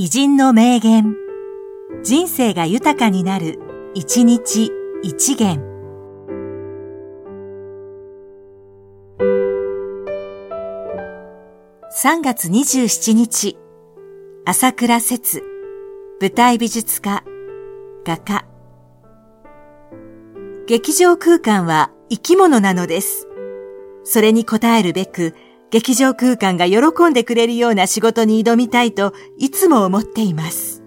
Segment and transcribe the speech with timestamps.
[0.00, 1.16] 偉人の名言。
[2.04, 3.58] 人生が豊かになる、
[3.94, 4.70] 一日
[5.02, 5.58] 一元。
[11.90, 13.58] 3月27日、
[14.44, 15.42] 朝倉節、
[16.20, 17.24] 舞台美術家、
[18.04, 18.46] 画家。
[20.68, 23.26] 劇場空間は生き物なのです。
[24.04, 25.34] それに応えるべく、
[25.70, 30.77] 劇場空間が喜んでくれるような仕事に挑みたいといつも思っています。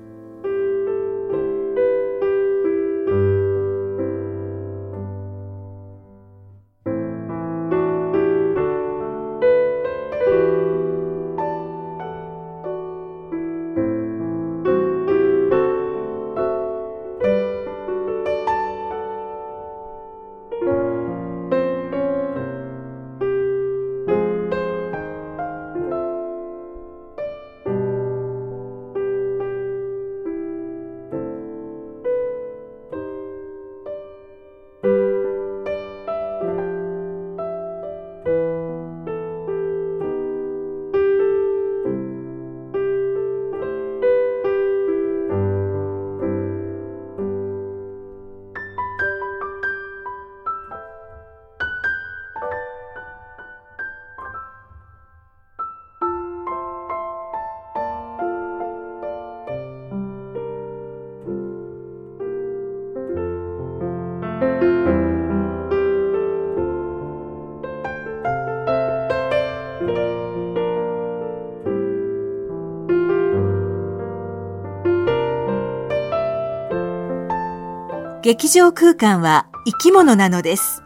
[78.24, 80.84] 劇場空間は生き物なのです。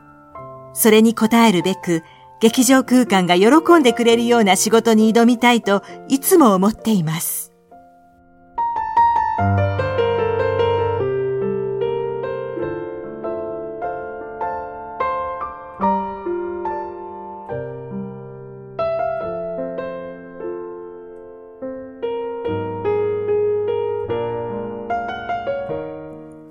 [0.74, 2.02] それに応えるべく、
[2.40, 7.55] 劇場空間が喜んでくれるような仕事に挑みたいといつも思っています。